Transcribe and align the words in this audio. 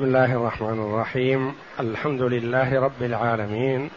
بسم 0.00 0.08
الله 0.08 0.32
الرحمن 0.32 0.78
الرحيم. 0.78 1.52
الحمد 1.80 2.22
لله 2.22 2.80
رب 2.80 3.02
العالمين. 3.02 3.88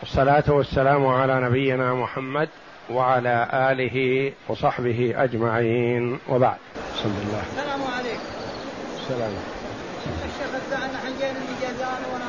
والصلاة 0.00 0.44
والسلام 0.48 1.06
على 1.06 1.40
نبينا 1.40 1.94
محمد 1.94 2.48
وعلى 2.90 3.48
آله 3.52 4.32
وصحبه 4.48 5.14
أجمعين. 5.16 6.18
وبعد. 6.28 6.56
بسم 6.94 7.08
الله. 7.08 7.42
السلام 7.42 7.80
عليكم. 7.98 8.28
السلام. 8.96 9.30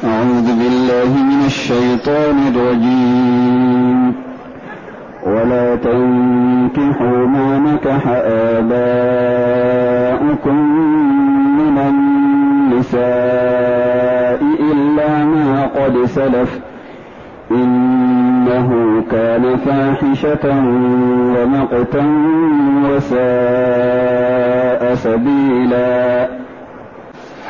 أعوذ 0.03 0.59
بالله 0.59 1.09
من 1.23 1.45
الشيطان 1.45 2.47
الرجيم. 2.47 4.11
ولا 5.23 5.75
تنكحوا 5.75 7.27
ما 7.27 7.57
نكح 7.59 8.07
آباؤكم 8.57 8.97
إلا 14.71 15.07
ما 15.07 15.69
قد 15.75 16.05
سلف. 16.05 16.59
إنه 17.51 19.03
كان 19.11 19.57
فاحشة 19.57 20.49
ومقتا 21.37 22.05
وساء 22.85 23.17
سبيلا. 24.95 26.27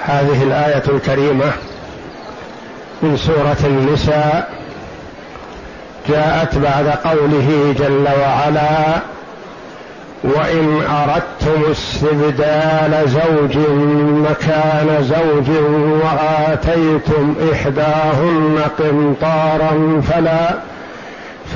هذه 0.05 0.43
الآية 0.43 0.83
الكريمة 0.89 1.51
من 3.01 3.17
سورة 3.17 3.57
النساء 3.67 4.49
جاءت 6.09 6.57
بعد 6.57 6.87
قوله 6.87 7.75
جل 7.79 8.07
وعلا 8.21 9.01
وإن 10.23 10.81
أردتم 10.81 11.71
استبدال 11.71 13.09
زوج 13.09 13.57
مكان 14.29 15.03
زوج 15.03 15.49
وآتيتم 16.03 17.35
إحداهن 17.53 18.59
قنطارا 18.79 20.01
فلا 20.01 20.49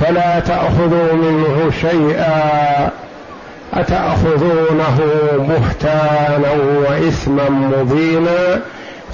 فلا 0.00 0.40
تأخذوا 0.40 1.12
منه 1.12 1.70
شيئا 1.80 2.90
أتأخذونه 3.74 4.98
بهتانا 5.38 6.52
وإثما 6.88 7.48
مبينا؟ 7.48 8.60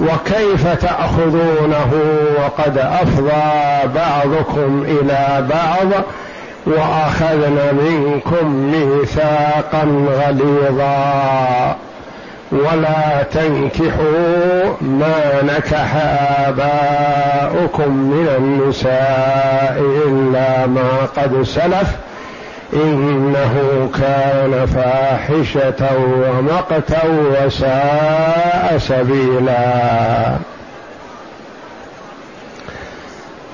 وكيف 0.01 0.67
تأخذونه؟ 0.67 1.91
وقد 2.37 2.77
أفضى 2.77 3.93
بعضكم 3.95 4.83
إلى 4.87 5.45
بعض 5.49 6.03
واخذن 6.69 7.57
منكم 7.73 8.71
ميثاقا 8.71 9.83
غليظا. 10.09 11.75
ولا 12.51 13.23
تنكحوا 13.23 14.73
ما 14.81 15.41
نكح 15.43 15.95
آباؤكم 16.47 17.91
من 17.91 18.27
النساء 18.37 19.81
إلا 20.07 20.67
ما 20.67 20.89
قد 21.17 21.43
سلف. 21.43 21.89
إنه 22.73 23.89
كان 23.99 24.65
فاحشة 24.65 25.97
ومقتا 25.97 27.01
وساء 27.07 28.77
سبيلا. 28.77 30.35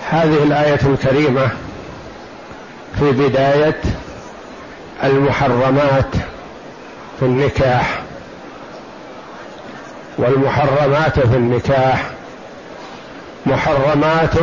هذه 0.09 0.43
الآية 0.43 0.79
الكريمة 0.85 1.47
في 2.99 3.11
بداية 3.11 3.81
المحرمات 5.03 6.15
في 7.19 7.25
النكاح. 7.25 7.99
والمحرمات 10.17 11.19
في 11.19 11.35
النكاح 11.35 12.03
محرمات 13.45 14.33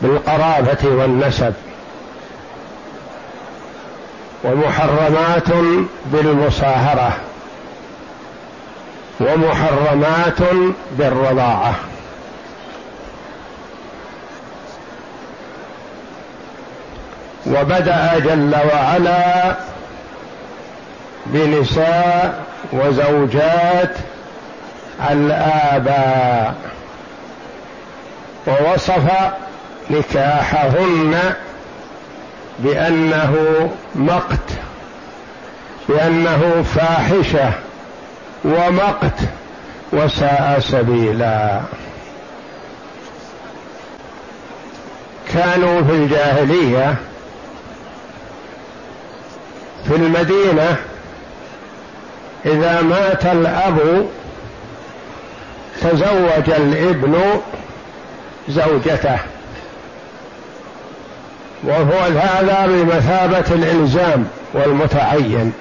بالقرابة 0.00 0.78
والنسب 0.84 1.54
ومحرمات 4.44 5.48
بالمصاهرة 6.06 7.16
ومحرمات 9.20 10.38
بالرضاعة. 10.98 11.74
وبدأ 17.46 18.18
جل 18.18 18.54
وعلا 18.74 19.54
بنساء 21.26 22.44
وزوجات 22.72 23.96
الآباء 25.10 26.54
ووصف 28.46 29.10
نكاحهن 29.90 31.34
بأنه 32.58 33.34
مقت 33.94 34.50
بأنه 35.88 36.64
فاحشة 36.74 37.52
ومقت 38.44 39.20
وساء 39.92 40.58
سبيلا. 40.60 41.60
كانوا 45.34 45.82
في 45.82 45.90
الجاهلية 45.92 46.94
في 49.88 49.96
المدينة. 49.96 50.76
إذا 52.46 52.82
مات 52.82 53.26
الأب 53.26 54.06
تزوج 55.80 56.50
الابن 56.50 57.18
زوجته. 58.48 59.18
وهو 61.62 61.98
هذا 61.98 62.66
بمثابة 62.66 63.54
الإلزام 63.54 64.28
والمتعين 64.54 65.52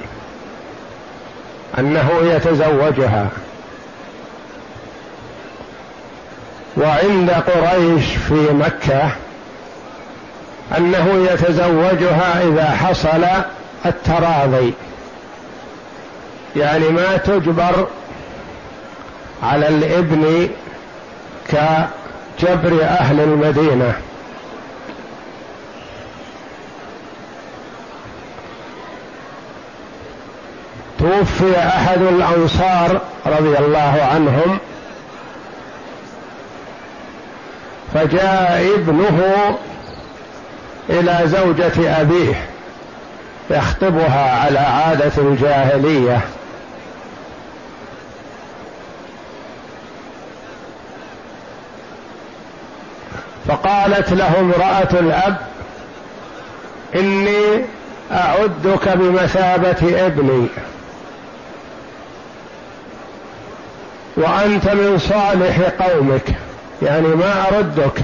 أنه 1.79 2.09
يتزوجها. 2.23 3.29
وعند 6.77 7.31
قريش 7.31 8.05
في 8.27 8.53
مكة 8.53 9.11
أنه 10.77 11.27
يتزوجها 11.31 12.43
إذا 12.43 12.65
حصل 12.65 13.25
التراضي. 13.85 14.73
يعني 16.55 16.89
ما 16.89 17.17
تجبر 17.17 17.87
على 19.43 19.67
الابن 19.67 20.49
كجبر 21.47 22.83
أهل 22.83 23.19
المدينة. 23.19 23.93
توفي 30.99 31.57
أحد 31.57 32.01
الأنصار 32.01 33.01
رضي 33.25 33.57
الله 33.57 34.09
عنهم. 34.13 34.57
فجاء 37.93 38.75
ابنه 38.75 39.21
إلى 40.89 41.21
زوجة 41.25 42.01
أبيه. 42.01 42.54
يخطبها 43.49 44.45
على 44.45 44.59
عادة 44.59 45.11
الجاهلية. 45.17 46.21
فقالت 53.47 54.11
له 54.13 54.39
امرأة 54.39 54.99
الأب 54.99 55.37
إني 56.95 57.65
أعدك 58.11 58.89
بمثابة 58.89 60.05
ابني. 60.05 60.47
وأنت 64.17 64.69
من 64.69 64.97
صالح 64.99 65.59
قومك. 65.85 66.35
يعني 66.81 67.07
ما 67.07 67.47
أردك. 67.51 68.01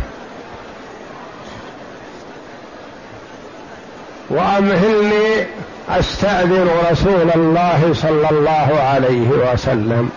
وأمهلني 4.31 5.45
أستأذن 5.89 6.69
رسول 6.91 7.31
الله 7.35 7.91
صلى 7.93 8.29
الله 8.29 8.81
عليه 8.81 9.29
وسلم. 9.29 10.09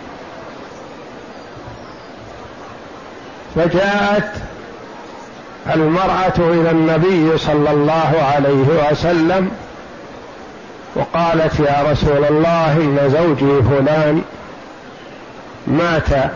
فجاءت 3.55 4.33
المرأة 5.75 6.35
إلى 6.39 6.71
النبي 6.71 7.39
صلى 7.39 7.71
الله 7.71 8.13
عليه 8.35 8.91
وسلم 8.91 9.51
وقالت 10.95 11.61
يا 11.61 11.91
رسول 11.91 12.25
الله 12.25 12.73
إن 12.77 13.11
زوجي 13.13 13.63
فلان 13.63 14.23
مات 15.67 16.31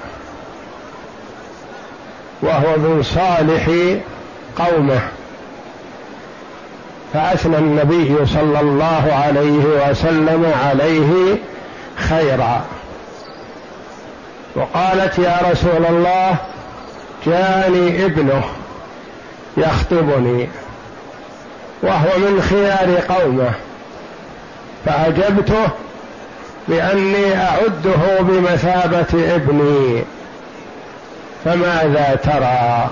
وهو 2.42 2.76
من 2.76 3.02
صالح 3.02 3.70
قومه. 4.58 5.00
فأثنى 7.14 7.58
النبي 7.58 8.26
صلى 8.26 8.60
الله 8.60 9.12
عليه 9.26 9.90
وسلم 9.90 10.52
عليه 10.64 11.36
خيرا. 11.96 12.64
وقالت 14.56 15.18
يا 15.18 15.38
رسول 15.50 15.86
الله 15.88 16.36
جاني 17.26 18.04
ابنه 18.04 18.44
يخطبني 19.56 20.48
وهو 21.82 22.18
من 22.18 22.42
خيار 22.42 23.18
قومه 23.18 23.50
فأجبته 24.86 25.68
بأني 26.68 27.36
أعده 27.36 28.20
بمثابة 28.20 29.34
ابني 29.34 30.04
فماذا 31.44 32.18
ترى؟ 32.22 32.90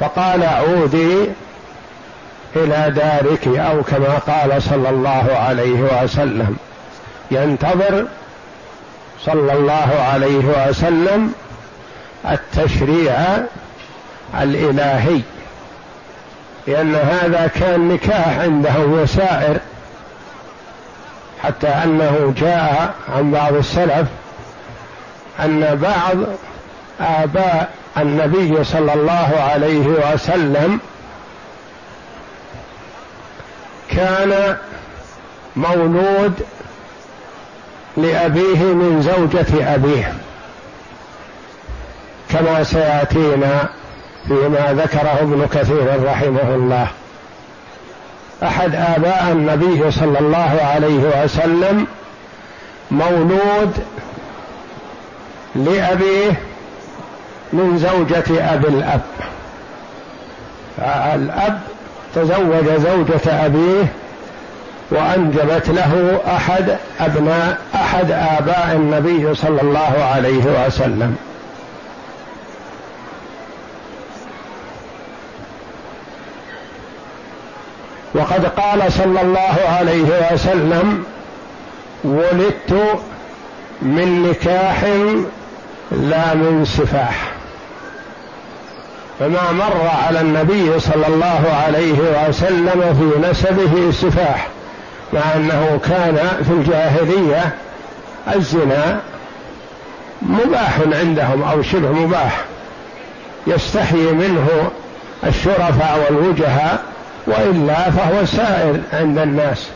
فقال 0.00 0.44
عودي 0.44 1.26
إلى 2.56 2.92
دارك 2.96 3.48
أو 3.48 3.82
كما 3.82 4.18
قال 4.18 4.62
صلى 4.62 4.90
الله 4.90 5.36
عليه 5.36 6.02
وسلم. 6.02 6.56
ينتظر 7.30 8.06
صلى 9.24 9.52
الله 9.52 10.06
عليه 10.12 10.68
وسلم 10.68 11.32
التشريع 12.30 13.14
الإلهي 14.42 15.20
لأن 16.66 16.94
هذا 16.94 17.50
كان 17.54 17.88
نكاح 17.88 18.38
عنده 18.38 18.78
وسائر 18.78 19.56
حتى 21.42 21.68
أنه 21.68 22.34
جاء 22.36 22.94
عن 23.16 23.30
بعض 23.30 23.54
السلف 23.54 24.08
أن 25.44 25.78
بعض 25.82 26.16
آباء 27.00 27.70
النبي 27.98 28.64
صلى 28.64 28.94
الله 28.94 29.50
عليه 29.52 29.86
وسلم 29.86 30.80
كان 33.90 34.56
مولود 35.56 36.32
لأبيه 37.96 38.58
من 38.58 39.02
زوجة 39.02 39.74
أبيه 39.74 40.14
كما 42.30 42.62
سيأتينا 42.64 43.68
فيما 44.28 44.72
ذكره 44.72 45.18
ابن 45.20 45.46
كثير 45.52 46.04
رحمه 46.04 46.54
الله. 46.54 46.88
أحد 48.42 48.74
آباء 48.74 49.28
النبي 49.32 49.90
صلى 49.90 50.18
الله 50.18 50.60
عليه 50.74 51.24
وسلم 51.24 51.86
مولود 52.90 53.72
لأبيه 55.54 56.32
من 57.52 57.78
زوجة 57.78 58.54
أبي 58.54 58.68
الأب. 58.68 59.00
الأب 61.14 61.60
تزوج 62.14 62.80
زوجة 62.80 63.46
أبيه 63.46 63.92
وأنجبت 64.90 65.68
له 65.68 66.20
أحد 66.26 66.76
أبناء 67.00 67.58
أحد 67.74 68.10
آباء 68.10 68.72
النبي 68.76 69.34
صلى 69.34 69.60
الله 69.62 70.04
عليه 70.14 70.66
وسلم. 70.66 71.16
وقد 78.14 78.46
قال 78.46 78.92
صلى 78.92 79.20
الله 79.20 79.56
عليه 79.78 80.32
وسلم 80.32 81.04
ولدت 82.04 83.00
من 83.82 84.22
نكاح 84.30 84.84
لا 85.90 86.34
من 86.34 86.64
سفاح. 86.64 87.35
فما 89.20 89.52
مر 89.52 89.90
على 90.06 90.20
النبي 90.20 90.80
صلى 90.80 91.06
الله 91.06 91.44
عليه 91.66 92.28
وسلم 92.28 92.94
في 92.98 93.28
نسبه 93.30 93.90
سفاح 93.90 94.48
مع 95.12 95.20
أنه 95.36 95.80
كان 95.84 96.18
في 96.44 96.50
الجاهلية 96.50 97.54
الزنا 98.34 99.00
مباح 100.22 100.80
عندهم 100.92 101.42
أو 101.42 101.62
شبه 101.62 101.92
مباح. 101.92 102.44
يستحيي 103.46 104.12
منه 104.12 104.70
الشرفاء 105.26 106.06
والوجهاء 106.10 106.82
وإلا 107.26 107.90
فهو 107.90 108.24
سائر 108.24 108.80
عند 108.92 109.18
الناس. 109.18 109.68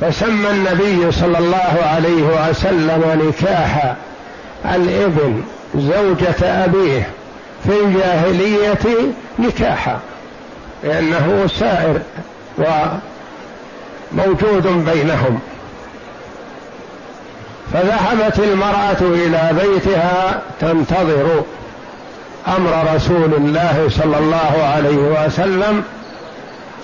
فسمى 0.00 0.50
النبي 0.50 1.12
صلى 1.12 1.38
الله 1.38 1.78
عليه 1.84 2.22
وسلم 2.22 3.22
نكاح 3.28 3.94
الإبن 4.64 5.42
زوجة 5.74 6.64
أبيه 6.64 7.10
في 7.64 7.80
الجاهلية 7.84 9.12
نكاحا 9.38 9.98
لأنه 10.84 11.46
سائر 11.58 12.00
وموجود 14.12 14.66
بينهم. 14.66 15.40
فذهبت 17.72 18.38
المرأة 18.38 19.00
إلى 19.00 19.50
بيتها 19.62 20.42
تنتظر 20.60 21.42
أمر 22.48 22.94
رسول 22.94 23.34
الله 23.34 23.88
صلى 23.90 24.18
الله 24.18 24.62
عليه 24.74 25.26
وسلم 25.26 25.82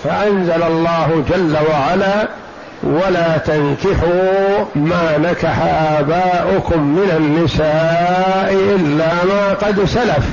فأنزل 0.03 0.63
الله 0.63 1.23
جل 1.29 1.57
وعلا 1.71 2.27
ولا 2.83 3.37
تنكحوا 3.37 4.65
ما 4.75 5.17
نكح 5.17 5.59
آباؤكم 5.99 6.81
من 6.81 7.11
النساء 7.17 8.53
إلا 8.75 9.25
ما 9.25 9.53
قد 9.53 9.85
سلف. 9.85 10.25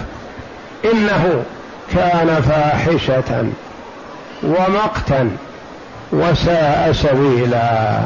إنه 0.85 1.43
كان 1.95 2.43
فاحشة 2.49 3.47
ومقتا 4.43 5.31
وساء 6.13 6.93
سبيلا. 6.93 8.01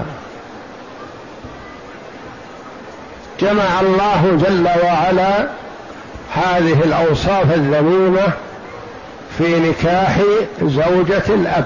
جمع 3.41 3.81
الله 3.81 4.39
جل 4.47 4.69
وعلا 4.85 5.49
هذه 6.35 6.79
الأوصاف 6.85 7.55
الذميمة 7.55 8.33
في 9.39 9.61
نكاح 9.61 10.19
زوجة 10.63 11.23
الأب. 11.29 11.65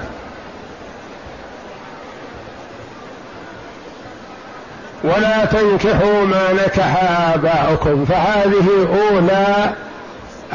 ولا 5.05 5.45
تنكحوا 5.45 6.25
ما 6.25 6.53
نكح 6.53 7.03
آباؤكم 7.33 8.05
فهذه 8.05 8.87
أولى 8.89 9.73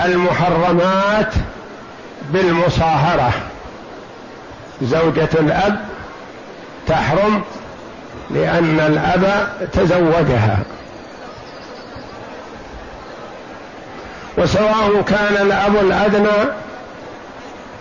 المحرمات 0.04 1.34
بالمصاهرة. 2.30 3.32
زوجة 4.82 5.28
الأب 5.34 5.80
تحرم 6.88 7.42
لأن 8.30 8.80
الأب 8.80 9.48
تزوجها. 9.72 10.58
وسواء 14.38 15.02
كان 15.06 15.46
الأب 15.46 15.76
الأدنى 15.76 16.50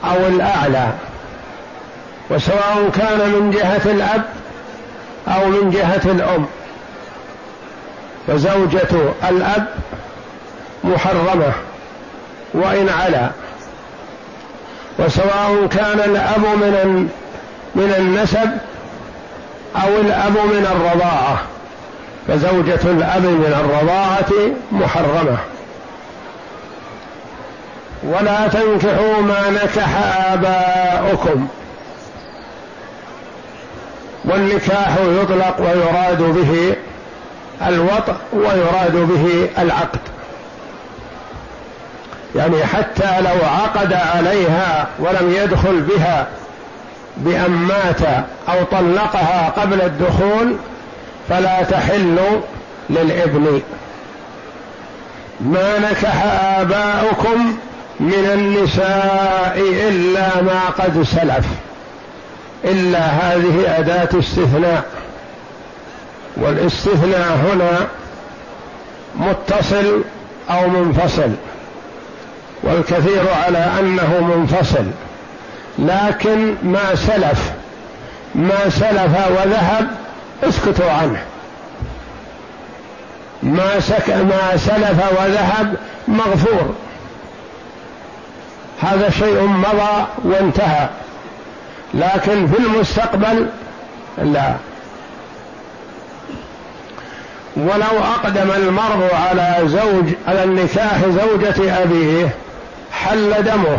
أو 0.04 0.28
الأعلى. 0.28 0.88
وسواء 2.30 2.90
كان 2.96 3.30
من 3.30 3.52
جهة 3.52 3.92
الأب 3.92 4.26
أو 5.28 5.46
من 5.50 5.70
جهة 5.70 6.12
الأم. 6.12 6.46
فزوجة 8.28 9.14
الأب 9.30 9.68
محرمة 10.84 11.54
وإن 12.54 12.90
علا. 12.90 13.30
وسواء 15.00 15.68
كان 15.72 16.00
الأب 16.00 16.40
من 16.40 17.10
من 17.76 17.94
النسب 17.98 18.50
أو 19.76 19.98
الأب 20.02 20.32
من 20.32 20.68
الرضاعة. 20.72 21.42
فزوجة 22.28 22.92
الأب 22.92 23.24
من 23.24 23.66
الرضاعة 23.66 24.52
محرمة. 24.72 25.38
ولا 28.04 28.48
تنكحوا 28.48 29.22
ما 29.22 29.50
نكح 29.50 30.18
آباؤكم. 30.32 31.48
والنكاح 34.26 34.98
يطلق 35.22 35.62
ويراد 35.62 36.22
به 36.22 36.76
الوطء 37.68 38.16
ويراد 38.34 38.96
به 38.96 39.50
العقد. 39.58 40.00
يعني 42.36 42.66
حتى 42.66 43.22
لو 43.22 43.46
عقد 43.48 43.94
عليها 43.94 44.88
ولم 45.00 45.36
يدخل 45.44 45.82
بها 45.82 46.28
بأن 47.18 47.52
مات 47.52 48.02
أو 48.50 48.64
طلقها 48.72 49.50
قبل 49.50 49.82
الدخول 49.82 50.56
فلا 51.30 51.64
تحل 51.64 52.18
للابن. 52.90 53.62
ما 55.42 55.80
نكح 55.80 56.24
آباؤكم 56.60 57.58
من 58.00 58.30
النساء 58.34 59.62
إلا 59.90 60.42
ما 60.42 60.60
قد 60.80 61.04
سلف. 61.04 61.46
إلا 62.64 63.00
هذه 63.00 63.80
أداة 63.80 64.20
استثناء. 64.20 64.84
والاستثناء 66.42 67.38
هنا 67.46 67.88
متصل 69.16 70.04
أو 70.50 70.68
منفصل 70.68 71.30
والكثير 72.64 73.24
على 73.46 73.72
أنه 73.80 74.36
منفصل 74.36 74.86
لكن 75.80 76.56
ما 76.64 76.96
سلف 76.96 77.52
ما 78.36 78.70
سلف 78.70 79.30
وذهب 79.30 79.88
اسكتوا 80.44 80.92
عنه. 80.92 81.22
ما 83.44 83.80
سك 83.80 84.10
ما 84.10 84.58
سلف 84.58 85.20
وذهب 85.20 85.76
مغفور. 86.08 86.76
هذا 88.82 89.10
شيء 89.10 89.44
مضى 89.44 90.06
وانتهى 90.24 90.90
لكن 91.94 92.48
في 92.48 92.60
المستقبل 92.60 93.48
لا. 94.18 94.56
ولو 97.60 98.04
أقدم 98.04 98.52
المرء 98.52 99.16
على 99.16 99.56
زوج 99.66 100.06
على 100.28 100.44
النكاح 100.44 101.02
زوجة 101.02 101.84
أبيه 101.84 102.30
حل 102.92 103.44
دمه 103.44 103.78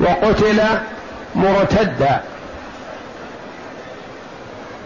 وقتل 0.00 0.60
مرتدا. 1.34 2.20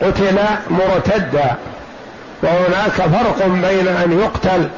قتل 0.03 0.39
مرتدا. 0.71 1.55
وهناك 2.43 2.93
فرق 2.93 3.47
بين 3.47 3.89
أن 3.89 4.21
يقتل 4.21 4.69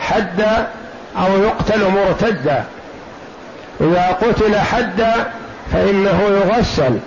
حدا 0.00 0.68
أو 1.16 1.42
يقتل 1.42 1.88
مرتدا. 1.88 2.64
إذا 3.80 4.18
قتل 4.22 4.56
حدا 4.56 5.30
فإنه 5.72 6.22
يغسل 6.22 6.98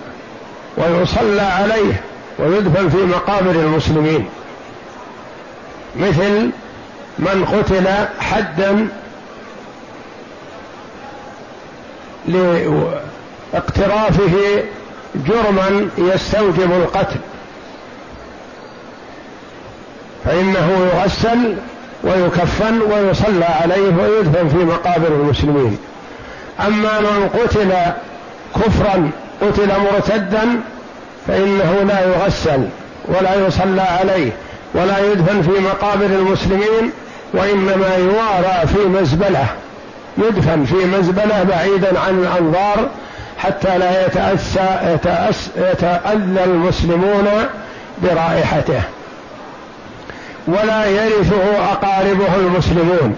ويصلى 0.78 1.42
عليه 1.42 2.02
ويدفن 2.40 2.90
في 2.90 2.98
مقابر 2.98 3.52
المسلمين. 3.52 4.30
مثل 6.00 6.50
من 7.20 7.46
قتل 7.46 7.88
حدا 8.20 8.88
لاقترافه 13.54 14.64
جرما 15.16 15.90
يستوجب 15.98 16.72
القتل 16.72 17.20
فإنه 20.26 20.90
يغسل 20.94 21.56
ويكفن 22.04 22.82
ويصلى 22.82 23.46
عليه 23.46 23.96
ويدفن 24.02 24.50
في 24.50 24.58
مقابر 24.58 25.08
المسلمين. 25.08 25.78
أما 26.60 27.00
من 27.00 27.30
قتل 27.34 27.74
كفرا 28.56 29.12
قتل 29.42 29.68
مرتدا 29.68 30.62
فإنه 31.28 31.84
لا 31.88 32.02
يغسل 32.06 32.68
ولا 33.08 33.48
يصلى 33.48 33.82
عليه. 33.82 34.32
ولا 34.74 35.12
يدفن 35.12 35.42
في 35.42 35.52
مقابر 35.62 36.06
المسلمين 36.06 36.92
وإنما 37.34 37.96
يوارى 37.98 38.68
في 38.68 38.88
مزبلة. 38.88 39.46
يدفن 40.18 40.66
في 40.66 40.76
مزبلة 40.76 41.44
بعيدا 41.44 42.00
عن 42.00 42.20
الأنظار 42.20 42.90
حتى 43.38 43.78
لا 43.78 44.06
يتأسى 44.06 44.80
يتأس 44.94 45.50
يتأذى 45.58 46.44
المسلمون 46.44 47.28
برائحته. 48.04 48.82
ولا 50.48 50.86
يرثه 50.86 51.72
أقاربه 51.72 52.36
المسلمون 52.36 53.16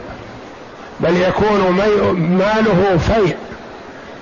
بل 0.99 1.17
يكون 1.17 1.71
ماله 2.17 2.97
فيء. 2.97 3.35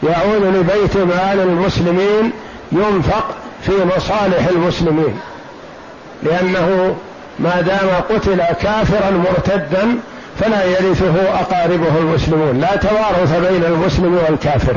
يعود 0.03 0.43
لبيت 0.43 0.97
مال 0.97 1.39
المسلمين 1.39 2.31
ينفق 2.71 3.35
في 3.65 3.71
مصالح 3.97 4.47
المسلمين. 4.47 5.19
لأنه 6.23 6.95
ما 7.39 7.61
دام 7.61 7.89
قتل 8.09 8.43
كافرا 8.61 9.11
مرتدا 9.11 9.99
فلا 10.39 10.63
يرثه 10.63 11.39
أقاربه 11.39 11.97
المسلمون. 11.97 12.59
لا 12.59 12.75
توارث 12.75 13.39
بين 13.49 13.63
المسلم 13.63 14.19
والكافر. 14.27 14.75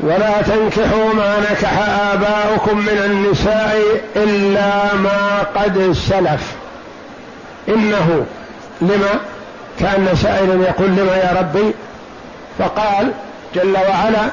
ولا 0.00 0.42
تنكحوا 0.42 1.14
ما 1.14 1.40
نكح 1.50 1.88
آباؤكم 2.12 2.78
من 2.78 3.02
النساء 3.04 3.80
إلا 4.16 4.94
ما 4.94 5.42
قد 5.54 5.92
سلف. 5.92 6.52
إنه 7.68 8.26
لما 8.80 9.20
كان 9.80 10.08
سائل 10.22 10.60
يقول 10.60 10.90
لما 10.90 11.16
يا 11.16 11.36
ربي؟ 11.40 11.72
فقال 12.58 13.12
جل 13.54 13.76
وعلا 13.76 14.30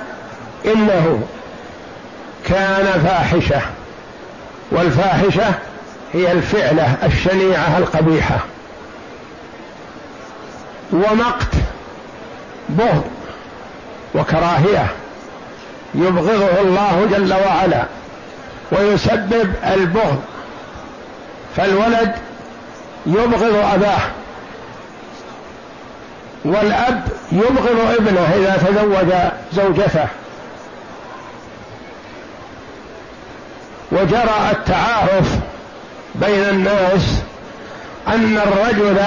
إنه 0.65 1.21
كان 2.45 3.03
فاحشة 3.05 3.61
والفاحشة 4.71 5.53
هي 6.13 6.31
الفعلة 6.31 6.97
الشنيعة 7.03 7.77
القبيحة. 7.77 8.39
ومقت 10.91 11.53
بغض 12.69 13.03
وكراهية. 14.15 14.87
يبغضه 15.95 16.61
الله 16.61 17.07
جل 17.11 17.33
وعلا 17.33 17.83
ويسبب 18.71 19.53
البغض. 19.73 20.21
فالولد 21.57 22.15
يبغض 23.05 23.55
أباه 23.73 24.01
والأب 26.45 27.07
يبغض 27.31 27.95
ابنه 27.97 28.33
إذا 28.35 28.57
تزوج 28.67 29.13
زوجته. 29.53 30.07
وجرى 33.91 34.51
التعارف 34.51 35.35
بين 36.15 36.43
الناس 36.49 37.21
أن 38.07 38.37
الرجل 38.37 38.97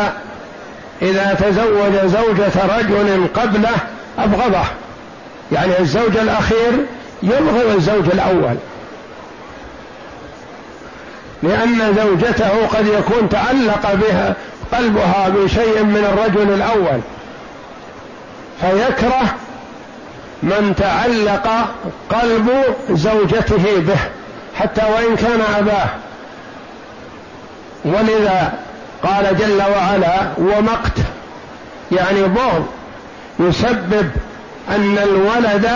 إذا 1.02 1.34
تزوج 1.40 2.06
زوجة 2.06 2.78
رجل 2.78 3.26
قبله 3.34 3.76
أبغضه. 4.18 4.64
يعني 5.52 5.80
الزوج 5.80 6.16
الأخير 6.16 6.72
يبغض 7.22 7.74
الزوج 7.76 8.04
الأول. 8.12 8.56
لأن 11.42 11.94
زوجته 11.96 12.66
قد 12.66 12.86
يكون 12.86 13.28
تعلق 13.28 13.94
بها 13.94 14.34
قلبها 14.72 15.28
بشيء 15.28 15.82
من 15.82 16.04
الرجل 16.12 16.54
الأول. 16.54 17.00
فيكره 18.60 19.34
من 20.42 20.74
تعلق 20.76 21.48
قلب 22.10 22.50
زوجته 22.90 23.80
به. 23.80 23.98
حتى 24.62 24.82
وإن 24.84 25.16
كان 25.16 25.40
أباه. 25.58 25.86
ولذا 27.84 28.52
قال 29.02 29.38
جل 29.38 29.62
وعلا 29.76 30.14
ومقت 30.38 30.92
يعني 31.92 32.22
بغض 32.22 32.66
يسبب 33.40 34.10
أن 34.68 34.98
الولد 34.98 35.68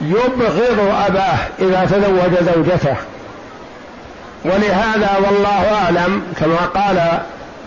يبغض 0.00 0.94
أباه 1.06 1.36
إذا 1.58 1.84
تزوج 1.90 2.52
زوجته. 2.54 2.96
ولهذا 4.44 5.10
والله 5.24 5.74
أعلم 5.84 6.22
كما 6.40 6.56
قال 6.74 7.20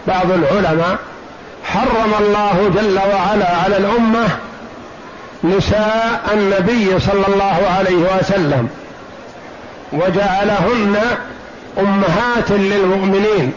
بعض 0.07 0.31
العلماء 0.31 0.97
حرم 1.65 2.13
الله 2.19 2.71
جل 2.75 2.97
وعلا 2.97 3.57
على 3.63 3.77
الأمة 3.77 4.27
نساء 5.43 6.29
النبي 6.33 6.99
صلى 6.99 7.27
الله 7.27 7.61
عليه 7.77 8.17
وسلم. 8.17 8.69
وجعلهن 9.93 10.97
أمهات 11.79 12.51
للمؤمنين 12.51 13.53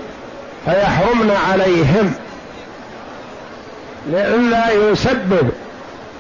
فيحرمن 0.65 1.37
عليهم 1.51 2.15
لئلا 4.07 4.73
يسبب 4.73 5.51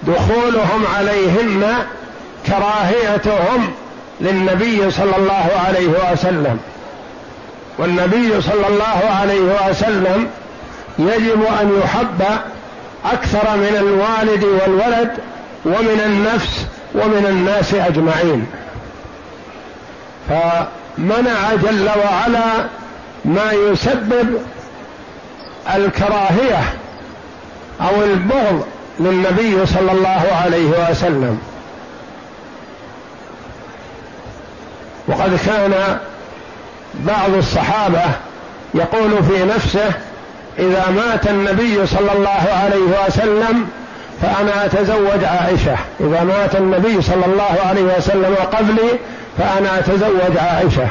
دخولهم 0.02 0.84
عليهن 0.96 1.74
كراهيتهم 2.46 3.72
للنبي 4.20 4.90
صلى 4.90 5.16
الله 5.16 5.50
عليه 5.66 6.12
وسلم. 6.12 6.58
والنبي 7.78 8.40
صلى 8.40 8.66
الله 8.68 9.10
عليه 9.20 9.68
وسلم 9.70 10.28
يجب 10.98 11.42
أن 11.60 11.80
يحب 11.82 12.22
أكثر 13.12 13.56
من 13.56 13.76
الوالد 13.76 14.44
والولد 14.44 15.10
ومن 15.64 16.02
النفس 16.06 16.66
ومن 16.94 17.26
الناس 17.28 17.74
أجمعين. 17.74 18.46
فمنع 20.28 21.54
جل 21.62 21.88
وعلا 21.88 22.66
ما 23.24 23.52
يسبب 23.52 24.38
الكراهية 25.74 26.62
أو 27.80 28.02
البغض 28.02 28.66
للنبي 29.00 29.66
صلى 29.66 29.92
الله 29.92 30.22
عليه 30.44 30.90
وسلم. 30.90 31.38
وقد 35.08 35.38
كان 35.46 35.98
بعض 36.94 37.34
الصحابة 37.34 38.02
يقول 38.74 39.24
في 39.24 39.44
نفسه 39.44 39.90
إذا 40.58 40.90
مات 40.90 41.26
النبي 41.26 41.86
صلى 41.86 42.12
الله 42.12 42.46
عليه 42.62 43.06
وسلم 43.06 43.68
فأنا 44.22 44.64
أتزوج 44.64 45.24
عائشة 45.24 45.76
إذا 46.00 46.24
مات 46.24 46.56
النبي 46.56 47.02
صلى 47.02 47.26
الله 47.26 47.56
عليه 47.68 47.82
وسلم 47.82 48.34
قبلي 48.52 48.98
فأنا 49.38 49.78
أتزوج 49.78 50.38
عائشة. 50.38 50.88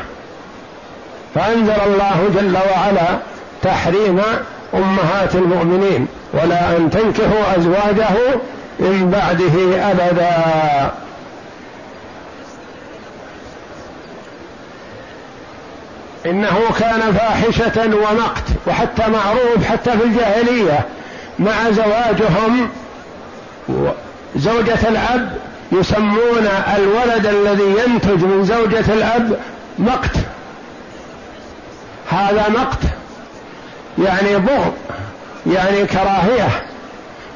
فأنزل 1.36 1.82
الله 1.86 2.30
جل 2.36 2.58
وعلا 2.72 3.20
تحريم 3.62 4.22
أمهات 4.74 5.36
المؤمنين 5.36 6.08
ولا 6.34 6.78
أن 6.78 6.90
تنكحوا 6.90 7.58
أزواجه 7.58 8.40
من 8.80 9.12
بعده 9.12 9.92
أبدا. 9.92 10.92
إنه 16.26 16.60
كان 16.80 17.14
فاحشة 17.14 17.96
ومقت 17.96 18.44
وحتى 18.68 19.04
معروف 19.08 19.66
حتى 19.70 19.92
في 19.92 20.04
الجاهلية 20.04 20.80
مع 21.40 21.72
زواجهم 21.72 22.70
زوجة 24.36 24.90
الأب 24.90 25.38
يسمون 25.74 26.48
الولد 26.76 27.26
الذي 27.26 27.76
ينتج 27.86 28.24
من 28.24 28.46
زوجة 28.46 28.94
الأب 28.94 29.40
مقت. 29.80 30.18
هذا 32.10 32.50
مقت. 32.50 32.80
يعني 33.98 34.38
بغض 34.38 34.74
يعني 35.46 35.86
كراهية. 35.86 36.50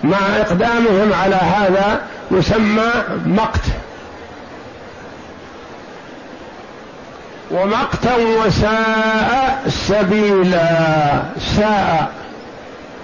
مع 0.04 0.18
إقدامهم 0.38 1.14
على 1.14 1.36
هذا 1.36 2.02
يسمى 2.32 2.92
مقت. 3.26 3.64
ومقتا 7.52 8.16
وساء 8.16 9.64
سبيلا. 9.68 11.24
ساء. 11.56 12.12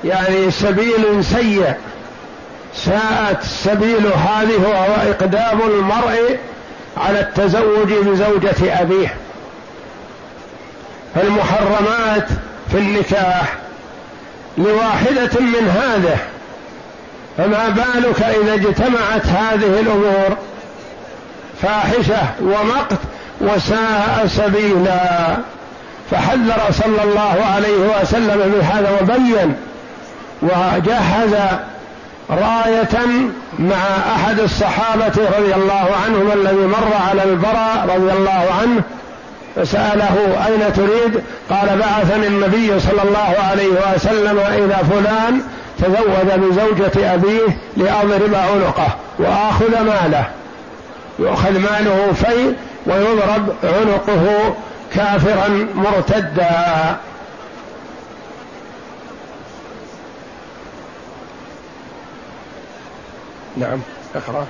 يعني 0.04 0.52
سبيل 0.52 1.26
سيء. 1.26 1.74
ساءت 2.76 3.44
سبيل 3.44 4.08
هذه 4.08 4.58
وهو 4.58 5.12
إقدام 5.12 5.62
المرء 5.62 6.38
على 6.98 7.20
التزوج 7.20 7.94
بزوجة 7.94 8.82
أبيه. 8.82 9.16
فالمحرمات 11.16 12.28
في 12.72 12.78
النكاح 12.78 13.58
لواحدة 14.58 15.40
من 15.40 15.70
هذه 15.70 16.18
فما 17.38 17.70
بالك 17.70 18.22
إذا 18.24 18.54
اجتمعت 18.54 19.26
هذه 19.26 19.80
الأمور؟ 19.80 20.38
فاحشة 21.62 22.24
ومقت 22.42 23.00
وساء 23.42 24.26
سبيلا. 24.28 25.38
فحذر 26.12 26.72
صلى 26.72 27.04
الله 27.04 27.46
عليه 27.56 28.02
وسلم 28.02 28.54
بهذا 28.56 29.00
وبين 29.02 29.56
وجهز 30.42 31.36
راية 32.30 33.00
مع 33.60 33.76
أحد 34.16 34.40
الصحابة 34.40 35.14
رضي 35.38 35.56
الله 35.56 35.88
عنهم 36.06 36.32
الذي 36.34 36.66
مر 36.68 36.94
على 37.10 37.24
البراء 37.24 37.86
رضي 37.96 38.12
الله 38.12 38.46
عنه 38.62 38.82
فسأله 39.56 40.46
أين 40.48 40.74
تريد؟ 40.74 41.24
قال 41.50 41.80
بعثني 41.80 42.28
النبي 42.28 42.80
صلى 42.80 43.02
الله 43.04 43.36
عليه 43.50 43.96
وسلم 43.96 44.40
إلى 44.40 44.76
فلان 44.76 45.42
تزوج 45.80 46.40
بزوجة 46.40 47.14
أبيه 47.14 47.58
لأضرب 47.78 48.36
عنقه 48.36 48.88
وآخذ 49.20 49.84
ماله. 49.84 50.26
يؤخذ 51.20 51.52
ماله 51.52 52.14
في 52.14 52.54
ويضرب 52.86 53.56
عنقه 53.64 54.56
كافرا 54.96 55.68
مرتدا. 55.76 56.98
نعم 63.58 63.80
اقرأ. 64.16 64.46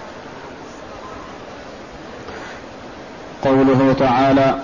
قوله 3.44 3.96
تعالى 4.00 4.56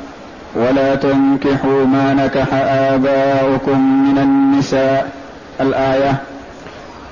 ولا 0.56 0.96
تنكحوا 0.96 1.86
ما 1.86 2.14
نكح 2.14 2.54
آباؤكم 2.54 3.80
من 3.80 4.18
النساء 4.18 5.12
الآية 5.62 6.16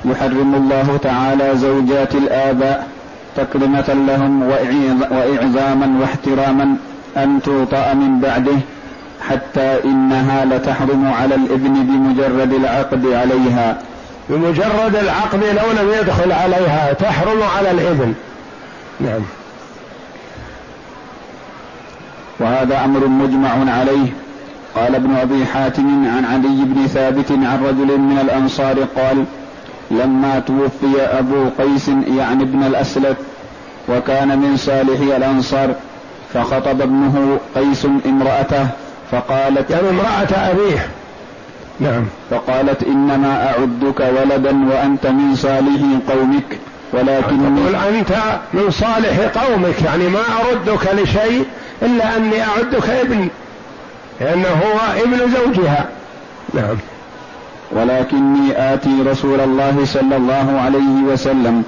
يحرم 0.06 0.56
الله 0.56 1.00
تعالى 1.04 1.58
زوجات 1.58 2.16
الآباء 2.16 2.88
تكرمة 3.36 4.06
لهم 4.08 4.44
وإعزاما 5.12 6.00
واحتراما 6.02 6.78
أن 7.18 7.42
توطأ 7.42 7.94
من 7.94 8.20
بعده 8.20 8.58
حتى 9.30 9.84
إنها 9.86 10.46
لتحرم 10.46 11.12
على 11.20 11.36
الإبن 11.36 11.74
بمجرد 11.74 12.54
العقد 12.54 13.06
عليها 13.06 13.78
بمجرد 14.30 14.96
العقد 14.96 15.44
لو 15.44 15.82
لم 15.82 15.94
يدخل 16.02 16.32
عليها 16.32 16.94
تحرم 16.94 17.44
على 17.58 17.72
الابن 17.72 18.13
نعم. 19.00 19.22
وهذا 22.40 22.86
أمر 22.86 23.08
مجمع 23.08 23.74
عليه. 23.74 24.08
قال 24.76 24.96
ابن 24.96 25.16
أبي 25.16 25.46
حاتم 25.46 26.08
عن 26.08 26.26
علي 26.26 26.63
بن 26.63 26.88
ثابت 26.88 27.32
عن 27.32 27.66
رجل 27.66 27.98
من 28.00 28.20
الأنصار 28.22 28.76
قال 28.96 29.26
لما 29.92 30.40
توفي 30.40 31.02
أبو 31.02 31.50
قيس 31.60 31.88
يعني 31.88 32.44
ابن 32.44 32.63
الأسلف 32.63 33.18
وكان 33.90 34.40
من 34.40 34.58
صالح 34.58 35.16
الأنصار 35.16 35.76
فخطب 36.34 36.82
ابنه 36.82 37.40
قيس 37.56 37.88
امرأته 38.06 38.68
فقالت 39.12 39.70
يعني 39.72 39.90
امرأة 39.90 40.52
أبيه. 40.52 40.88
نعم. 41.80 42.06
فقالت 42.32 42.84
إنما 42.84 43.48
أعدك 43.50 44.00
ولدا 44.00 44.70
وأنت 44.70 45.08
من 45.08 45.36
صالح 45.36 45.82
قومك 46.10 46.60
ولكن 46.94 47.56
تقول 47.56 47.76
أنت 47.76 48.13
من 48.54 48.72
صالح 48.72 49.20
قومك 49.44 49.82
يعني 49.86 50.10
ما 50.10 50.20
أردك 50.20 50.94
لشيء 50.94 51.46
إلا 51.82 52.18
أني 52.18 52.44
أعدك 52.44 52.90
ابن 52.90 53.28
لأنه 54.22 54.48
هو 54.48 55.04
ابن 55.04 55.32
زوجها. 55.32 55.86
نعم. 56.54 56.78
ولكني 57.72 58.74
آتي 58.74 59.02
رسول 59.06 59.40
الله 59.40 59.86
صلى 59.86 60.16
الله 60.18 60.62
عليه 60.66 61.13
وسلم 61.13 61.63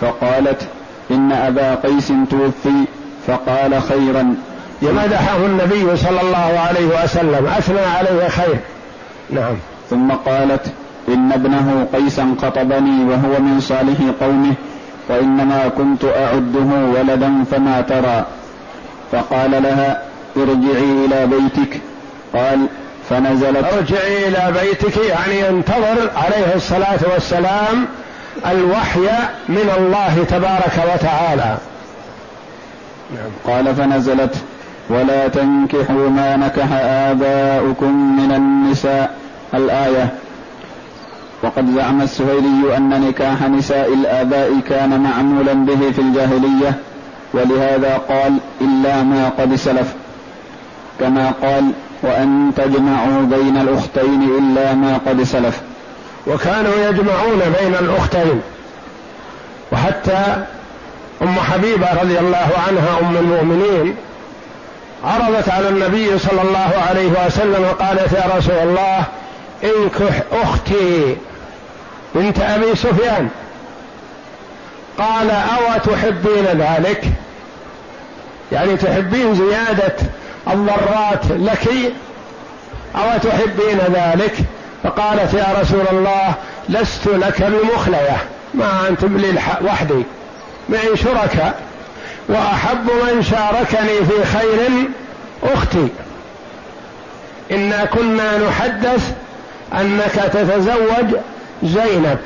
فقالت 0.00 0.62
إن 1.10 1.32
أبا 1.32 1.74
قيس 1.74 2.12
توفي 2.30 2.84
فقال 3.26 3.82
خيرا. 3.82 4.34
مدحه 4.82 5.36
النبي 5.36 5.96
صلى 5.96 6.20
الله 6.20 6.60
عليه 6.68 7.04
وسلم؟ 7.04 7.46
أثنى 7.46 7.80
عليه 7.80 8.28
خير. 8.28 8.58
نعم. 9.32 9.56
ثم 9.90 10.10
قالت 10.10 10.66
إن 11.08 11.32
ابنه 11.32 11.86
قيسا 11.94 12.34
خطبني 12.42 13.04
وهو 13.04 13.40
من 13.40 13.60
صالح 13.60 13.98
قومه 14.20 14.54
وإنما 15.08 15.68
كنت 15.68 16.04
أعده 16.04 16.98
ولدا 16.98 17.44
فما 17.50 17.80
ترى. 17.80 18.26
فقال 19.12 19.50
لها 19.50 20.02
ارجعي 20.36 21.06
إلى 21.06 21.26
بيتك. 21.26 21.80
قال 22.34 22.66
فنزلت. 23.10 23.64
ارجعي 23.72 24.28
إلى 24.28 24.52
بيتك 24.60 24.96
يعني 24.96 25.40
ينتظر 25.40 26.10
عليه 26.16 26.54
الصلاة 26.54 26.98
والسلام 27.12 27.86
الوحي 28.46 29.08
من 29.48 29.70
الله 29.78 30.24
تبارك 30.28 30.94
وتعالى. 30.94 31.56
نعم. 33.14 33.56
قال 33.56 33.74
فنزلت. 33.74 34.34
ولا 34.90 35.28
تنكحوا 35.28 36.08
ما 36.08 36.36
نكح 36.36 36.72
آباؤكم 36.82 38.16
من 38.16 38.32
النساء. 38.32 39.19
الآية. 39.54 40.08
وقد 41.42 41.74
زعم 41.76 42.02
السهيلي 42.02 42.76
أن 42.76 43.08
نكاح 43.08 43.42
نساء 43.42 43.94
الآباء 43.94 44.60
كان 44.68 45.00
معمولا 45.00 45.52
به 45.52 45.90
في 45.90 45.98
الجاهلية 45.98 46.74
ولهذا 47.32 48.00
قال 48.08 48.38
إلا 48.60 49.02
ما 49.02 49.28
قد 49.38 49.54
سلف. 49.54 49.94
كما 51.00 51.32
قال 51.42 51.70
وأن 52.02 52.52
تجمعوا 52.56 53.22
بين 53.22 53.56
الأختين 53.56 54.22
إلا 54.38 54.74
ما 54.74 54.98
قد 55.06 55.22
سلف 55.22 55.60
وكانوا 56.26 56.74
يجمعون 56.88 57.54
بين 57.60 57.74
الأختين. 57.74 58.40
وحتى 59.72 60.44
أم 61.22 61.34
حبيبة 61.34 61.86
رضي 62.02 62.18
الله 62.18 62.48
عنها 62.68 63.00
أم 63.00 63.16
المؤمنين 63.16 63.94
عرضت 65.04 65.48
على 65.48 65.68
النبي 65.68 66.18
صلى 66.18 66.42
الله 66.42 66.70
عليه 66.88 67.26
وسلم 67.26 67.62
وقالت 67.62 68.12
يا 68.12 68.36
رسول 68.38 68.54
الله 68.54 69.04
انكح 69.64 70.22
أختي 70.32 71.16
بنت 72.14 72.40
أبي 72.40 72.76
سفيان. 72.76 73.28
قال 74.98 75.30
أو 75.30 75.78
تحبين 75.78 76.44
ذلك؟ 76.44 77.04
يعني 78.52 78.76
تحبين 78.76 79.34
زيادة 79.34 79.96
الضرات 80.48 81.24
لك؟ 81.30 81.68
أو 82.96 83.18
تحبين 83.18 83.78
ذلك؟ 83.78 84.34
فقالت 84.82 85.34
يا 85.34 85.46
رسول 85.60 85.84
الله 85.92 86.34
لست 86.68 87.06
لك 87.06 87.42
بمخلية. 87.42 88.16
ما 88.54 88.88
أنت 88.88 89.04
لي 89.04 89.38
وحدي. 89.64 90.04
معي 90.68 90.96
شركاء. 90.96 91.60
وأحب 92.28 92.84
من 92.84 93.22
شاركني 93.22 94.04
في 94.06 94.24
خير 94.24 94.70
أختي. 95.42 95.88
إنا 97.50 97.84
كنا 97.84 98.48
نحدث 98.48 99.12
أنك 99.72 100.30
تتزوج 100.32 101.20
زينب 101.62 102.18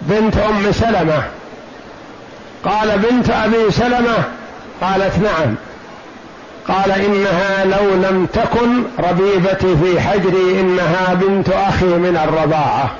بنت 0.00 0.38
أم 0.38 0.72
سلمة. 0.72 1.22
قال 2.64 2.98
بنت 2.98 3.30
أبي 3.30 3.70
سلمة؟ 3.70 4.24
قالت 4.80 5.18
نعم. 5.18 5.54
قال 6.68 6.90
إنها 6.90 7.64
لو 7.64 7.94
لم 7.94 8.28
تكن 8.32 8.82
ربيبتي 8.98 9.76
في 9.76 10.00
حجري 10.00 10.60
إنها 10.60 11.14
بنت 11.14 11.48
أخي 11.48 11.86
من 11.86 12.20
الرضاعة. 12.28 12.90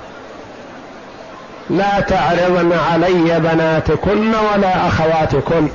لا 1.70 2.00
تعرضن 2.00 2.72
علي 2.92 3.40
بناتكن 3.40 4.34
ولا 4.34 4.88
أخواتكن. 4.88 5.68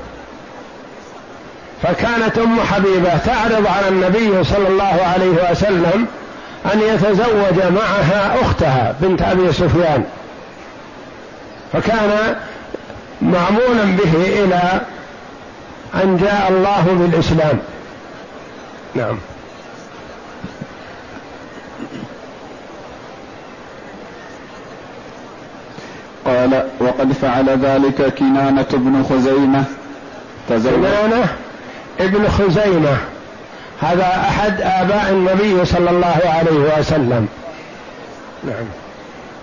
فكانت 1.83 2.37
أم 2.37 2.59
حبيبة 2.59 3.17
تعرض 3.17 3.67
على 3.67 3.87
النبي 3.87 4.43
صلى 4.43 4.67
الله 4.67 4.99
عليه 5.15 5.51
وسلم 5.51 6.07
أن 6.65 6.79
يتزوج 6.79 7.73
معها 7.73 8.41
أختها 8.41 8.95
بنت 9.01 9.21
أبي 9.21 9.53
سفيان. 9.53 10.03
فكان 11.73 12.35
معمولا 13.21 13.83
به 13.83 14.13
إلى 14.15 14.81
أن 16.03 16.17
جاء 16.17 16.49
الله 16.49 16.85
بالإسلام. 16.99 17.59
نعم. 18.95 19.17
قال 26.25 26.67
وقد 26.79 27.13
فعل 27.13 27.49
ذلك 27.49 28.13
كنانة 28.15 28.67
بن 28.73 29.03
خزيمة. 29.09 29.63
كنانة 30.49 31.27
ابن 31.99 32.27
خزيمة. 32.27 32.97
هذا 33.81 34.05
أحد 34.29 34.61
آباء 34.61 35.09
النبي 35.09 35.65
صلى 35.65 35.89
الله 35.89 36.21
عليه 36.25 36.79
وسلم. 36.79 37.27
نعم. 38.43 38.65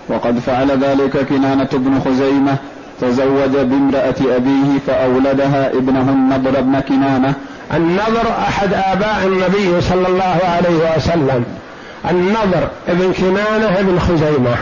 وقد 0.09 0.39
فعل 0.39 0.71
ذلك 0.83 1.17
كنانة 1.17 1.69
بن 1.73 2.01
خزيمة 2.05 2.55
تزوج 3.01 3.49
بامرأة 3.49 4.35
أبيه 4.35 4.79
فأولدها 4.87 5.69
ابنه 5.69 6.11
النضر 6.11 6.61
بن 6.61 6.79
كنانة. 6.79 7.33
النضر 7.73 8.31
أحد 8.47 8.73
آباء 8.73 9.23
النبي 9.25 9.81
صلى 9.81 10.07
الله 10.07 10.39
عليه 10.55 10.95
وسلم. 10.95 11.45
النضر 12.09 12.67
ابن 12.87 13.13
كنانة 13.13 13.79
ابن 13.79 13.99
خزيمة. 13.99 14.55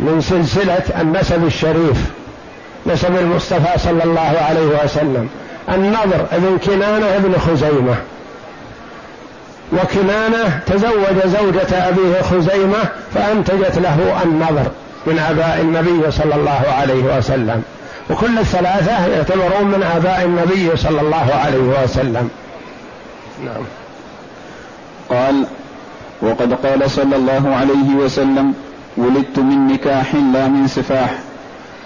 من 0.00 0.20
سلسلة 0.20 1.00
النسب 1.00 1.44
الشريف 1.46 1.96
نسب 2.86 3.16
المصطفى 3.16 3.78
صلى 3.78 4.04
الله 4.04 4.36
عليه 4.48 4.84
وسلم. 4.84 5.28
النضر 5.68 6.26
ابن 6.32 6.58
كنانة 6.66 7.06
ابن 7.16 7.34
خزيمة. 7.38 7.94
وكنانة 9.72 10.60
تزوج 10.66 11.16
زوجة 11.24 11.88
أبيه 11.88 12.22
خزيمة 12.22 12.78
فأنتجت 13.14 13.78
له 13.78 14.22
النضر 14.24 14.70
من 15.06 15.18
آباء 15.18 15.60
النبي 15.60 16.10
صلى 16.10 16.34
الله 16.34 16.64
عليه 16.80 17.18
وسلم. 17.18 17.62
وكل 18.10 18.38
الثلاثة 18.38 19.06
يعتبرون 19.06 19.64
من 19.64 19.82
آباء 19.96 20.24
النبي 20.24 20.76
صلى 20.76 21.00
الله 21.00 21.34
عليه 21.44 21.82
وسلم. 21.84 22.28
نعم. 23.44 23.64
قال 25.10 25.46
وقد 26.22 26.52
قال 26.66 26.90
صلى 26.90 27.16
الله 27.16 27.56
عليه 27.56 28.04
وسلم 28.04 28.54
ولدت 28.96 29.38
من 29.38 29.66
نكاح 29.66 30.14
لا 30.14 30.48
من 30.48 30.68
سفاح. 30.68 31.10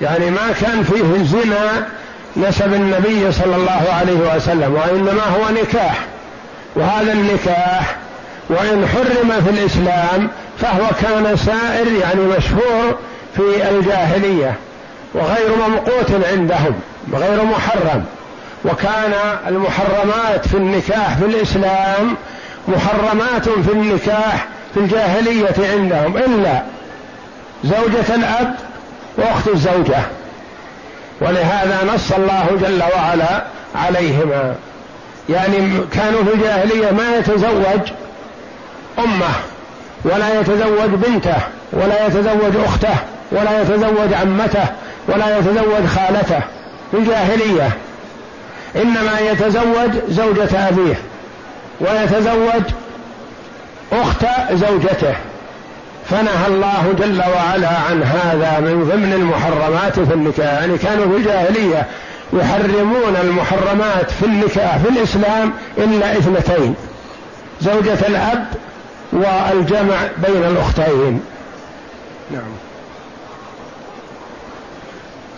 يعني 0.01 0.31
ما 0.31 0.53
كان 0.61 0.83
فيه 0.83 1.25
زنا 1.25 1.87
نسب 2.37 2.75
النبي 2.75 3.33
صلى 3.33 3.57
الله 3.57 3.83
عليه 3.93 4.37
وسلم 4.37 4.75
وإنما 4.75 5.23
هو 5.23 5.63
نكاح. 5.63 6.07
وهذا 6.77 7.13
النكاح 7.13 7.97
وإن 8.49 8.89
حرم 8.89 9.45
في 9.45 9.51
الإسلام 9.51 10.29
فهو 10.59 10.87
كان 11.03 11.37
سائر 11.37 11.93
يعني 11.93 12.21
مشهور 12.21 12.99
في 13.37 13.71
الجاهلية 13.71 14.55
وغير 15.15 15.51
ممقوت 15.69 16.27
عندهم 16.33 16.81
وغير 17.13 17.45
محرم 17.45 18.05
وكان 18.65 19.13
المحرمات 19.49 20.49
في 20.49 20.57
النكاح 20.57 21.19
في 21.19 21.25
الإسلام 21.25 22.17
محرمات 22.69 23.49
في 23.49 23.73
النكاح 23.73 24.47
في 24.75 24.81
الجاهلية 24.81 25.55
عندهم 25.59 26.17
إلا 26.17 26.63
زوجة 27.65 28.15
الأب 28.15 28.55
وأخت 29.19 29.49
الزوجة. 29.49 29.99
ولهذا 31.21 31.79
نص 31.95 32.13
الله 32.13 32.47
جل 32.63 32.83
وعلا 32.97 33.45
عليهما. 33.75 34.55
يعني 35.29 35.81
كانوا 35.93 36.25
في 36.25 36.35
الجاهلية 36.35 36.91
ما 36.91 37.17
يتزوج 37.17 37.93
أمه 38.99 39.35
ولا 40.05 40.41
يتزوج 40.41 40.89
بنته 40.91 41.37
ولا 41.73 42.07
يتزوج 42.07 42.57
أخته 42.65 42.95
ولا 43.33 43.63
يتزوج 43.63 44.15
عمته 44.15 44.65
ولا 45.09 45.39
يتزوج 45.39 45.87
خالته. 45.97 46.41
في 46.91 46.97
الجاهلية 46.99 47.69
إنما 48.77 49.21
يتزوج 49.21 49.91
زوجة 50.09 50.69
أبيه 50.69 50.99
ويتزوج 51.81 52.63
أخت 53.93 54.27
زوجته. 54.53 55.15
فنهى 56.11 56.47
الله 56.49 56.95
جل 56.99 57.23
وعلا 57.35 57.69
عن 57.69 58.03
هذا 58.03 58.61
من 58.61 58.85
ضمن 58.93 59.13
المحرمات 59.13 59.93
في 59.93 60.15
النكاح. 60.15 60.53
يعني 60.53 60.79
كانوا 60.79 61.07
في 61.07 61.17
الجاهلية 61.17 61.87
يحرمون 62.33 63.17
المحرمات 63.23 64.11
في 64.11 64.27
النكاح 64.27 64.77
في 64.77 64.89
الإسلام 64.89 65.53
إلا 65.79 66.19
اثنتين 66.19 66.75
زوجة 67.61 67.99
الأب 68.09 68.47
والجمع 69.13 69.97
بين 70.27 70.45
الأختين. 70.45 71.21
نعم. 72.31 72.53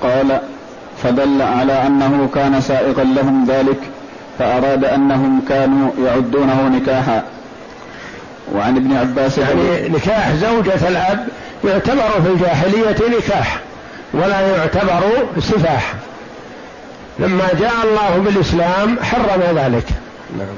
قال 0.02 0.40
فدل 1.02 1.42
على 1.42 1.86
أنه 1.86 2.28
كان 2.34 2.60
سائقا 2.60 3.04
لهم 3.04 3.46
ذلك 3.48 3.78
فأراد 4.38 4.84
أنهم 4.84 5.42
كانوا 5.48 5.90
يعدونه 6.04 6.68
نكاحا. 6.68 7.22
وعن 8.54 8.76
ابن 8.76 8.96
عباس 8.96 9.38
يعني 9.38 9.88
نكاح 9.88 10.32
زوجة 10.32 10.88
الأب 10.88 11.28
يعتبر 11.64 12.22
في 12.24 12.28
الجاهلية 12.28 13.18
نكاح 13.18 13.58
ولا 14.12 14.56
يعتبر 14.56 15.02
سفاح. 15.38 15.94
لما 17.18 17.48
جاء 17.60 17.72
الله 17.84 18.22
بالإسلام 18.24 18.96
حرم 19.02 19.40
ذلك. 19.56 19.84
نعم. 20.38 20.56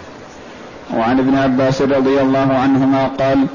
وعن 1.00 1.18
ابن 1.18 1.38
عباس 1.38 1.82
رضي 1.82 2.20
الله 2.20 2.58
عنهما 2.62 3.10
قال 3.18 3.46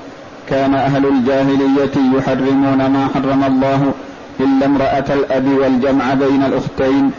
كان 0.50 0.76
أهل 0.76 1.06
الجاهلية 1.06 2.18
يحرمون 2.18 2.88
ما 2.88 3.08
حرم 3.14 3.44
الله 3.44 3.94
إلا 4.40 4.66
امرأة 4.66 5.06
الأب 5.10 5.48
والجمع 5.48 6.14
بين 6.14 6.44
الأختين 6.44 7.12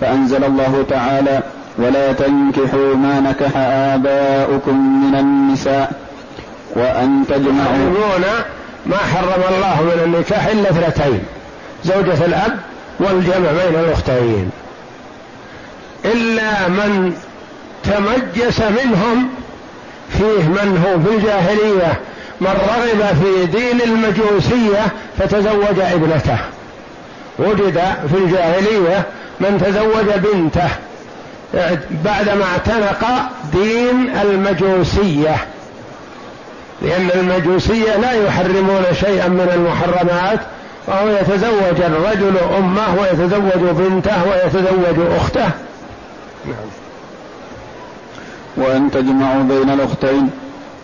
فأنزل 0.00 0.44
الله 0.44 0.84
تعالى 0.90 1.42
ولا 1.78 2.12
تنكحوا 2.12 2.94
ما 2.94 3.20
نكح 3.20 3.56
آباؤكم 3.56 5.04
من 5.04 5.18
النساء 5.18 5.92
وأن 6.76 7.24
تجمعوا 7.28 8.18
ما 8.86 8.96
حرم 8.96 9.42
الله 9.56 9.82
من 9.82 10.02
النكاح 10.04 10.46
إلا 10.46 10.70
اثنتين 10.70 11.20
زوجة 11.84 12.24
الأب 12.24 12.58
والجمع 13.00 13.52
بين 13.52 13.80
الأختين. 13.80 14.50
إلا 16.04 16.68
من 16.68 17.14
تمجس 17.84 18.60
منهم 18.60 19.28
فيه 20.10 20.48
من 20.48 20.84
هو 20.86 21.00
في 21.00 21.16
الجاهلية 21.16 22.00
من 22.40 22.46
رغب 22.46 23.16
في 23.22 23.46
دين 23.46 23.80
المجوسية 23.80 24.86
فتزوج 25.18 25.80
ابنته. 25.80 26.38
وجد 27.38 27.80
في 28.10 28.18
الجاهلية 28.18 29.02
من 29.40 29.62
تزوج 29.66 30.14
بنته 30.16 30.68
بعدما 32.04 32.44
اعتنق 32.44 33.04
دين 33.52 34.10
المجوسية. 34.22 35.36
لأن 36.82 37.10
المجوسية 37.14 37.96
لا 37.96 38.12
يحرمون 38.12 38.84
شيئا 39.00 39.28
من 39.28 39.50
المحرمات 39.54 40.40
فهو 40.86 41.08
يتزوج 41.08 41.80
الرجل 41.80 42.34
أمه 42.58 43.00
ويتزوج 43.00 43.70
بنته 43.70 44.22
ويتزوج 44.28 45.16
أخته. 45.16 45.50
نعم. 46.46 46.68
وأن 48.56 48.90
تجمعوا 48.90 49.42
بين 49.42 49.70
الأختين 49.70 50.30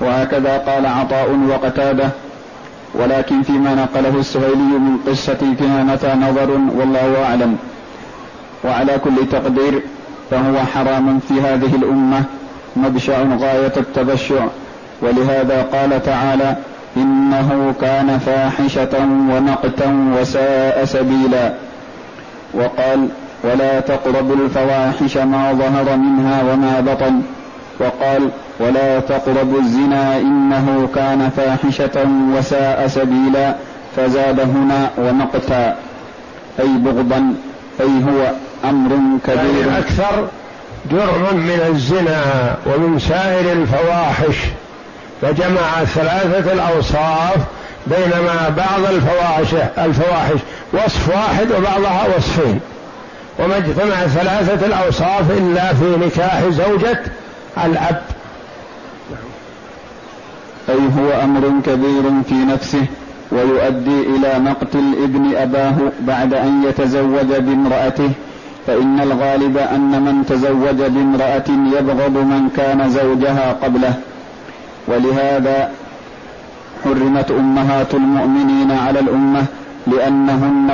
وهكذا 0.01 0.59
قال 0.59 0.87
عطاء 0.87 1.39
وقتادة. 1.49 2.09
ولكن 2.95 3.43
فيما 3.43 3.75
نقله 3.75 4.21
السهيلي 4.21 4.79
من 4.79 4.99
قصة 5.07 5.55
كنانة 5.59 6.29
نظر 6.29 6.51
والله 6.51 7.25
أعلم. 7.25 7.57
وعلى 8.65 8.99
كل 8.99 9.29
تقدير 9.33 9.83
فهو 10.31 10.59
حرام 10.75 11.19
في 11.29 11.35
هذه 11.35 11.75
الأمة 11.75 12.23
مبشع 12.77 13.23
غاية 13.23 13.73
التبشع. 13.77 14.47
ولهذا 15.03 15.63
قال 15.63 16.03
تعالى 16.03 16.57
إنه 16.97 17.75
كان 17.81 18.19
فاحشة 18.19 18.99
ومقتا 19.31 20.15
وساء 20.21 20.85
سبيلا. 20.85 21.55
وقال 22.55 23.09
ولا 23.45 23.81
تقربوا 23.81 24.37
الفواحش 24.37 25.17
ما 25.17 25.53
ظهر 25.53 25.97
منها 25.97 26.43
وما 26.43 26.81
بطن. 26.81 27.23
وقال 27.81 28.31
ولا 28.61 29.01
تقربوا 29.01 29.61
الزنا 29.61 30.17
إنه 30.17 30.89
كان 30.95 31.31
فاحشة 31.37 32.09
وساء 32.37 32.87
سبيلا 32.89 33.55
فزاد 33.97 34.41
هنا 34.41 34.91
ومقتا 34.99 35.77
أي 36.61 36.69
بغضا 36.69 37.35
أي 37.81 37.87
هو 37.87 38.31
أمر 38.65 39.19
كبير. 39.27 39.37
يعني 39.37 39.79
أكثر 39.79 40.29
جرم 40.91 41.37
من 41.37 41.61
الزنا 41.69 42.23
ومن 42.67 42.99
سائر 42.99 43.53
الفواحش. 43.53 44.37
فجمع 45.23 45.85
ثلاثة 45.85 46.53
الأوصاف 46.53 47.37
بينما 47.87 48.55
بعض 48.57 48.93
الفواحش 48.93 49.55
الفواحش 49.79 50.39
وصف 50.73 51.09
واحد 51.09 51.47
وبعضها 51.53 52.07
وصفين. 52.17 52.61
وما 53.39 53.57
اجتمع 53.57 54.07
ثلاثة 54.07 54.67
الأوصاف 54.67 55.31
إلا 55.31 55.75
في 55.75 55.97
نكاح 56.07 56.43
زوجة 56.49 57.03
الأب. 57.65 58.03
أي 60.69 60.75
هو 60.99 61.23
أمر 61.25 61.61
كبير 61.67 62.03
في 62.29 62.35
نفسه 62.35 62.87
ويؤدي 63.33 64.01
إلى 64.01 64.39
مقت 64.39 64.75
الابن 64.75 65.37
أباه 65.37 65.75
بعد 66.01 66.35
أن 66.35 66.65
يتزوج 66.69 67.33
بامرأته 67.39 68.11
فإن 68.67 69.01
الغالب 69.01 69.57
أن 69.57 70.03
من 70.03 70.27
تزوج 70.27 70.91
بامرأة 70.91 71.45
يبغض 71.79 72.17
من 72.17 72.51
كان 72.57 72.91
زوجها 72.91 73.53
قبله. 73.63 73.95
ولهذا 74.87 75.71
حرمت 76.85 77.31
أمهات 77.31 77.95
المؤمنين 77.95 78.71
على 78.73 79.01
الأمة 79.01 79.45
لأنهن 79.87 80.71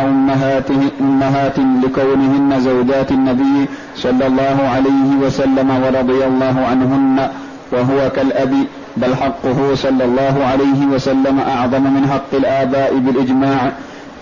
أمهات 1.01 1.59
لكونهن 1.59 2.61
زوجات 2.61 3.13
النبي 3.13 3.67
صلى 3.97 4.27
الله 4.27 4.59
عليه 4.75 5.27
وسلم 5.27 5.71
ورضي 5.71 6.25
الله 6.25 6.67
عنهن 6.71 7.29
وهو 7.73 8.11
كالأب 8.11 8.55
بل 8.97 9.15
حقه 9.15 9.75
صلى 9.75 10.05
الله 10.05 10.45
عليه 10.45 10.87
وسلم 10.95 11.41
أعظم 11.41 11.83
من 11.83 12.09
حق 12.13 12.35
الآباء 12.35 12.99
بالإجماع 12.99 13.73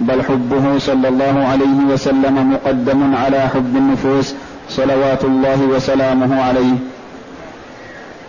بل 0.00 0.22
حبه 0.22 0.78
صلى 0.78 1.08
الله 1.08 1.46
عليه 1.50 1.92
وسلم 1.92 2.52
مقدم 2.52 3.14
على 3.16 3.40
حب 3.40 3.76
النفوس 3.76 4.34
صلوات 4.68 5.24
الله 5.24 5.62
وسلامه 5.62 6.42
عليه. 6.42 6.76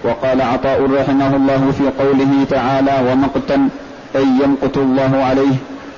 وقال 0.04 0.42
عطاء 0.42 0.92
رحمه 0.92 1.36
الله 1.36 1.72
في 1.78 2.04
قوله 2.04 2.46
تعالى 2.50 3.12
ومقتا 3.12 3.70
أي 4.16 4.26
يمقت 4.44 4.78
الله 4.78 5.24
عليه 5.24 5.56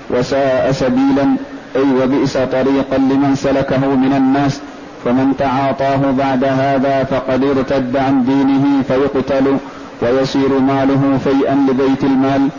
وساء 0.10 0.72
سبيلا 0.72 1.36
أي 1.76 2.04
وبئس 2.04 2.38
طريقا 2.38 2.98
لمن 2.98 3.36
سلكه 3.36 3.96
من 3.96 4.14
الناس 4.14 4.62
فمن 5.06 5.34
تعاطاه 5.38 6.12
بعد 6.12 6.44
هذا 6.44 7.04
فقد 7.04 7.44
ارتد 7.44 7.98
عن 7.98 8.26
دينه 8.26 8.84
فيقتل 8.88 9.58
ويصير 10.02 10.60
ماله 10.60 11.20
فيئا 11.24 11.56
لبيت 11.70 12.04
المال. 12.04 12.50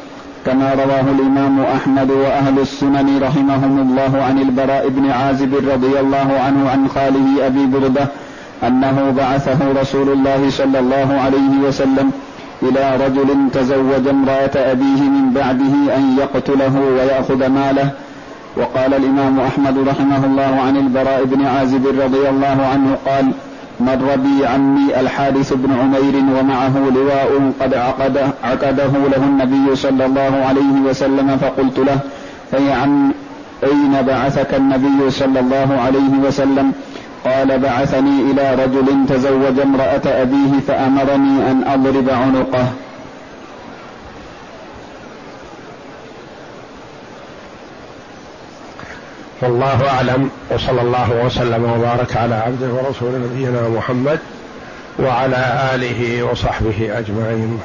كما 0.47 0.75
رواه 0.75 1.01
الإمام 1.01 1.61
أحمد 1.61 2.11
وأهل 2.11 2.59
السنن 2.59 3.23
رحمهم 3.23 3.79
الله 3.79 4.23
عن 4.23 4.39
البراء 4.39 4.89
بن 4.89 5.11
عازب 5.11 5.55
رضي 5.55 6.01
الله 6.01 6.41
عنه 6.47 6.71
عن 6.71 6.89
خاله 6.89 7.47
أبي 7.47 7.67
بردة 7.67 8.07
أنه 8.67 9.15
بعثه 9.17 9.81
رسول 9.81 10.09
الله 10.09 10.51
صلى 10.51 10.79
الله 10.79 11.21
عليه 11.25 11.69
وسلم 11.69 12.11
إلى 12.63 12.97
رجل 13.07 13.51
تزوج 13.53 14.09
امرأة 14.09 14.51
أبيه 14.57 15.03
من 15.03 15.31
بعده 15.35 15.97
أن 15.97 16.17
يقتله 16.19 16.81
ويأخذ 16.81 17.47
ماله. 17.47 17.91
وقال 18.57 18.95
الإمام 18.95 19.41
أحمد 19.41 19.89
رحمه 19.89 20.27
الله 20.27 20.61
عن 20.67 20.77
البراء 20.77 21.25
بن 21.25 21.47
عازب 21.47 21.87
رضي 21.87 22.29
الله 22.29 22.67
عنه 22.73 22.97
قال 23.07 23.33
مر 23.81 24.17
بي 24.17 24.47
عمي 24.47 25.01
الحارث 25.01 25.53
بن 25.53 25.73
عمير 25.73 26.15
ومعه 26.39 26.91
لواء 26.95 27.53
قد 27.61 27.75
عقد 27.75 28.19
عقده 28.45 28.93
له 29.13 29.25
النبي 29.25 29.77
صلى 29.77 30.07
الله 30.07 30.45
عليه 30.49 30.81
وسلم 30.89 31.37
فقلت 31.37 31.79
له 31.79 31.99
أي 32.55 32.73
عم 32.73 33.13
أين 33.65 34.03
بعثك 34.07 34.55
النبي 34.55 35.11
صلى 35.11 35.41
الله 35.41 35.81
عليه 35.81 36.27
وسلم؟ 36.27 36.73
قال 37.25 37.59
بعثني 37.59 38.31
إلى 38.31 38.55
رجل 38.65 39.07
تزوج 39.09 39.61
امرأة 39.61 40.03
أبيه 40.07 40.61
فأمرني 40.69 41.51
أن 41.51 41.65
أضرب 41.67 42.11
عنقه. 42.11 42.73
والله 49.43 49.89
أعلم 49.89 50.31
وصلى 50.51 50.81
الله 50.81 51.25
وسلم 51.27 51.65
وبارك 51.65 52.17
على 52.17 52.35
عبده 52.35 52.69
ورسول 52.75 53.13
نبينا 53.21 53.69
محمد 53.69 54.19
وعلى 54.99 55.71
آله 55.75 56.23
وصحبه 56.23 56.99
أجمعين. 56.99 57.61